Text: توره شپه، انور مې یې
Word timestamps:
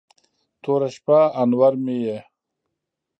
توره 0.61 0.89
شپه، 0.95 1.19
انور 1.41 1.73
مې 1.83 1.97
یې 2.05 2.17